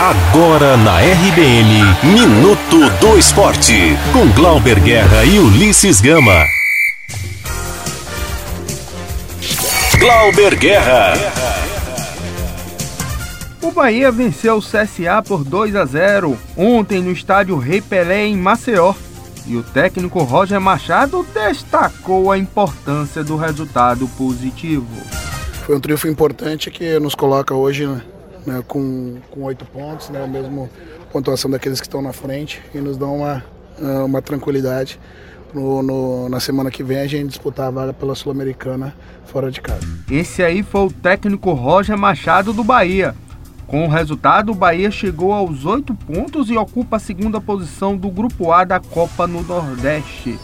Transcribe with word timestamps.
Agora 0.00 0.76
na 0.76 1.00
RBN, 1.00 1.82
Minuto 2.04 2.88
do 3.00 3.18
Esporte, 3.18 3.96
com 4.12 4.30
Glauber 4.30 4.78
Guerra 4.78 5.24
e 5.24 5.40
Ulisses 5.40 6.00
Gama. 6.00 6.46
Glauber 9.98 10.54
Guerra. 10.54 11.14
O 13.60 13.72
Bahia 13.72 14.12
venceu 14.12 14.58
o 14.58 14.62
CSA 14.62 15.20
por 15.26 15.42
2 15.42 15.74
a 15.74 15.84
0 15.84 16.38
ontem 16.56 17.02
no 17.02 17.10
estádio 17.10 17.58
Rei 17.58 17.80
Pelé 17.80 18.24
em 18.26 18.36
Maceió. 18.36 18.94
E 19.48 19.56
o 19.56 19.64
técnico 19.64 20.22
Roger 20.22 20.60
Machado 20.60 21.26
destacou 21.34 22.30
a 22.30 22.38
importância 22.38 23.24
do 23.24 23.36
resultado 23.36 24.06
positivo. 24.16 24.86
Foi 25.66 25.74
um 25.74 25.80
triunfo 25.80 26.06
importante 26.06 26.70
que 26.70 27.00
nos 27.00 27.16
coloca 27.16 27.52
hoje 27.52 27.84
né, 28.48 28.64
com, 28.66 29.18
oito 29.36 29.64
pontos, 29.66 30.08
né, 30.08 30.24
a 30.24 30.26
mesma 30.26 30.68
pontuação 31.12 31.50
daqueles 31.50 31.80
que 31.80 31.86
estão 31.86 32.02
na 32.02 32.12
frente 32.12 32.62
e 32.74 32.78
nos 32.78 32.96
dá 32.96 33.06
uma, 33.06 33.44
ah, 33.80 34.04
uma 34.04 34.22
tranquilidade. 34.22 34.98
No, 35.54 35.82
no, 35.82 36.28
na 36.28 36.40
semana 36.40 36.70
que 36.70 36.82
vem 36.82 36.98
a 36.98 37.06
gente 37.06 37.28
disputar 37.28 37.68
a 37.68 37.70
vaga 37.70 37.94
pela 37.94 38.14
Sul-Americana 38.14 38.94
fora 39.24 39.50
de 39.50 39.62
casa. 39.62 39.80
Esse 40.10 40.42
aí 40.42 40.62
foi 40.62 40.82
o 40.82 40.92
técnico 40.92 41.52
Roger 41.52 41.96
Machado 41.96 42.52
do 42.52 42.62
Bahia. 42.62 43.14
Com 43.66 43.86
o 43.86 43.88
resultado, 43.88 44.52
o 44.52 44.54
Bahia 44.54 44.90
chegou 44.90 45.32
aos 45.32 45.64
oito 45.64 45.94
pontos 45.94 46.50
e 46.50 46.56
ocupa 46.56 46.96
a 46.96 46.98
segunda 46.98 47.40
posição 47.40 47.96
do 47.96 48.10
Grupo 48.10 48.52
A 48.52 48.64
da 48.64 48.78
Copa 48.78 49.26
no 49.26 49.42
Nordeste. 49.42 50.38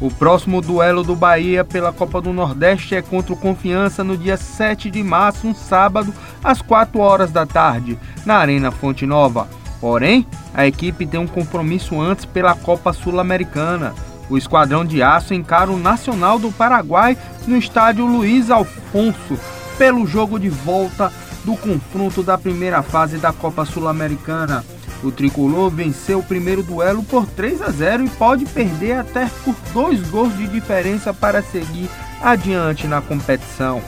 O 0.00 0.12
próximo 0.12 0.60
duelo 0.60 1.02
do 1.02 1.16
Bahia 1.16 1.64
pela 1.64 1.92
Copa 1.92 2.20
do 2.20 2.32
Nordeste 2.32 2.94
é 2.94 3.02
contra 3.02 3.32
o 3.32 3.36
Confiança 3.36 4.04
no 4.04 4.16
dia 4.16 4.36
7 4.36 4.90
de 4.90 5.02
março, 5.02 5.48
um 5.48 5.54
sábado, 5.54 6.14
às 6.42 6.62
4 6.62 7.00
horas 7.00 7.32
da 7.32 7.44
tarde, 7.44 7.98
na 8.24 8.36
Arena 8.36 8.70
Fonte 8.70 9.04
Nova. 9.04 9.48
Porém, 9.80 10.24
a 10.54 10.66
equipe 10.66 11.04
tem 11.04 11.18
um 11.18 11.26
compromisso 11.26 12.00
antes 12.00 12.24
pela 12.24 12.54
Copa 12.54 12.92
Sul-Americana. 12.92 13.92
O 14.30 14.38
Esquadrão 14.38 14.84
de 14.84 15.02
Aço 15.02 15.34
encara 15.34 15.70
o 15.70 15.78
Nacional 15.78 16.38
do 16.38 16.52
Paraguai 16.52 17.16
no 17.46 17.56
estádio 17.56 18.06
Luiz 18.06 18.50
Alfonso 18.52 19.36
pelo 19.76 20.06
jogo 20.06 20.38
de 20.38 20.48
volta 20.48 21.12
do 21.44 21.56
confronto 21.56 22.22
da 22.22 22.38
primeira 22.38 22.82
fase 22.82 23.18
da 23.18 23.32
Copa 23.32 23.64
Sul-Americana. 23.64 24.64
O 25.02 25.12
tricolor 25.12 25.70
venceu 25.70 26.18
o 26.18 26.24
primeiro 26.24 26.62
duelo 26.62 27.02
por 27.04 27.26
3 27.26 27.62
a 27.62 27.70
0 27.70 28.04
e 28.04 28.08
pode 28.10 28.44
perder 28.46 28.94
até 28.94 29.30
por 29.44 29.54
dois 29.72 30.00
gols 30.10 30.36
de 30.36 30.48
diferença 30.48 31.14
para 31.14 31.40
seguir 31.42 31.88
adiante 32.20 32.86
na 32.86 33.00
competição. 33.00 33.80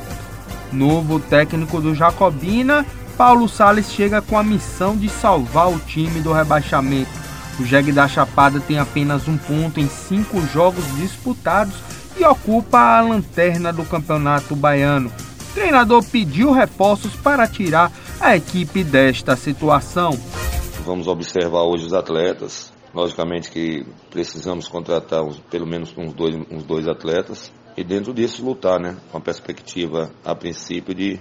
Novo 0.73 1.19
técnico 1.19 1.81
do 1.81 1.95
Jacobina, 1.95 2.87
Paulo 3.17 3.49
Sales 3.49 3.91
chega 3.91 4.23
com 4.23 4.39
a 4.39 4.45
missão 4.45 4.97
de 4.97 5.09
salvar 5.09 5.69
o 5.69 5.81
time 5.81 6.21
do 6.21 6.33
rebaixamento. 6.33 7.11
O 7.59 7.65
Jeg 7.65 7.93
da 7.93 8.07
Chapada 8.07 8.61
tem 8.61 8.79
apenas 8.79 9.27
um 9.27 9.37
ponto 9.37 9.81
em 9.81 9.89
cinco 9.89 10.41
jogos 10.47 10.85
disputados 10.97 11.75
e 12.17 12.25
ocupa 12.25 12.79
a 12.79 13.01
lanterna 13.01 13.73
do 13.73 13.85
campeonato 13.85 14.55
baiano. 14.55 15.11
O 15.51 15.55
treinador 15.55 16.05
pediu 16.05 16.53
reforços 16.53 17.15
para 17.17 17.49
tirar 17.49 17.91
a 18.21 18.37
equipe 18.37 18.85
desta 18.85 19.35
situação. 19.37 20.19
Vamos 20.85 21.07
observar 21.07 21.63
hoje 21.63 21.87
os 21.87 21.93
atletas. 21.93 22.73
Logicamente 22.93 23.51
que 23.51 23.87
precisamos 24.11 24.67
contratar 24.67 25.23
uns, 25.23 25.39
pelo 25.39 25.67
menos 25.67 25.95
uns 25.97 26.13
dois, 26.13 26.35
uns 26.51 26.65
dois 26.65 26.89
atletas 26.89 27.53
e 27.77 27.85
dentro 27.85 28.13
disso 28.13 28.45
lutar, 28.45 28.81
né? 28.81 28.97
Com 29.13 29.19
a 29.19 29.21
perspectiva, 29.21 30.11
a 30.25 30.35
princípio, 30.35 30.95
de 30.95 31.21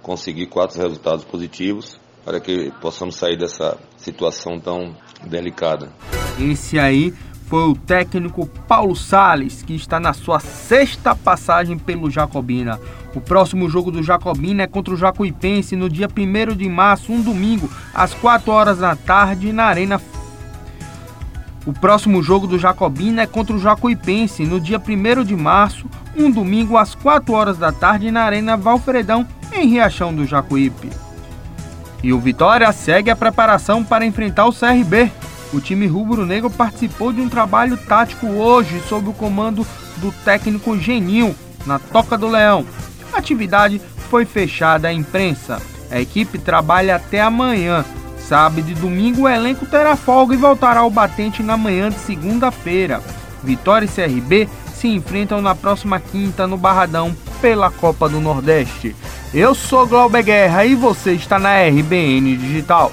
conseguir 0.00 0.46
quatro 0.46 0.80
resultados 0.80 1.24
positivos 1.24 1.98
para 2.24 2.38
que 2.40 2.70
possamos 2.80 3.16
sair 3.16 3.36
dessa 3.36 3.78
situação 3.96 4.60
tão 4.60 4.94
delicada. 5.26 5.92
Esse 6.38 6.78
aí 6.78 7.12
foi 7.50 7.68
o 7.68 7.74
técnico 7.74 8.46
Paulo 8.68 8.94
Sales, 8.94 9.60
que 9.60 9.74
está 9.74 9.98
na 9.98 10.12
sua 10.12 10.38
sexta 10.38 11.16
passagem 11.16 11.76
pelo 11.76 12.08
Jacobina. 12.08 12.78
O 13.12 13.20
próximo 13.20 13.68
jogo 13.68 13.90
do 13.90 14.04
Jacobina 14.04 14.62
é 14.62 14.66
contra 14.68 14.94
o 14.94 14.96
Jacuipense 14.96 15.74
no 15.74 15.88
dia 15.88 16.06
1 16.06 16.54
de 16.54 16.68
março, 16.68 17.12
um 17.12 17.20
domingo, 17.20 17.68
às 17.92 18.14
4 18.14 18.52
horas 18.52 18.78
da 18.78 18.94
tarde, 18.94 19.52
na 19.52 19.64
Arena. 19.64 20.00
O 21.66 21.72
próximo 21.72 22.22
jogo 22.22 22.46
do 22.46 22.56
Jacobina 22.56 23.22
é 23.22 23.26
contra 23.26 23.56
o 23.56 23.58
Jacuipense 23.58 24.46
no 24.46 24.60
dia 24.60 24.78
1 24.80 25.24
de 25.24 25.34
março, 25.34 25.86
um 26.16 26.30
domingo, 26.30 26.76
às 26.76 26.94
4 26.94 27.34
horas 27.34 27.58
da 27.58 27.72
tarde, 27.72 28.12
na 28.12 28.22
Arena 28.22 28.56
Valfredão, 28.56 29.26
em 29.52 29.66
Riachão 29.66 30.14
do 30.14 30.24
Jacuípe. 30.24 30.88
E 32.00 32.12
o 32.12 32.20
Vitória 32.20 32.70
segue 32.70 33.10
a 33.10 33.16
preparação 33.16 33.82
para 33.82 34.06
enfrentar 34.06 34.46
o 34.46 34.52
CRB. 34.52 35.10
O 35.52 35.60
time 35.60 35.86
rubro-negro 35.86 36.48
participou 36.48 37.12
de 37.12 37.20
um 37.20 37.28
trabalho 37.28 37.76
tático 37.76 38.26
hoje 38.26 38.80
sob 38.88 39.08
o 39.08 39.12
comando 39.12 39.66
do 39.96 40.12
técnico 40.24 40.78
Genil, 40.78 41.34
na 41.66 41.78
Toca 41.78 42.16
do 42.16 42.28
Leão. 42.28 42.64
A 43.12 43.18
atividade 43.18 43.80
foi 44.08 44.24
fechada 44.24 44.88
à 44.88 44.92
imprensa. 44.92 45.60
A 45.90 46.00
equipe 46.00 46.38
trabalha 46.38 46.96
até 46.96 47.20
amanhã. 47.20 47.84
Sábado 48.18 48.70
e 48.70 48.74
domingo 48.74 49.22
o 49.22 49.28
elenco 49.28 49.66
terá 49.66 49.96
folga 49.96 50.34
e 50.34 50.38
voltará 50.38 50.80
ao 50.80 50.90
batente 50.90 51.42
na 51.42 51.56
manhã 51.56 51.90
de 51.90 51.98
segunda-feira. 51.98 53.02
Vitória 53.42 53.86
e 53.86 53.88
CRB 53.88 54.48
se 54.72 54.86
enfrentam 54.86 55.42
na 55.42 55.54
próxima 55.54 55.98
quinta 55.98 56.46
no 56.46 56.56
Barradão 56.56 57.14
pela 57.40 57.70
Copa 57.70 58.08
do 58.08 58.20
Nordeste. 58.20 58.94
Eu 59.34 59.54
sou 59.54 59.86
Glauber 59.86 60.22
Guerra 60.22 60.64
e 60.64 60.74
você 60.74 61.12
está 61.12 61.38
na 61.38 61.60
RBN 61.62 62.36
Digital. 62.36 62.92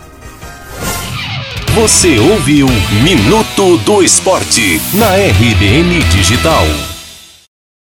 Você 1.80 2.18
ouviu 2.18 2.66
Minuto 3.04 3.78
do 3.78 4.02
Esporte 4.02 4.82
na 4.96 5.12
RBN 5.12 6.00
Digital. 6.10 6.97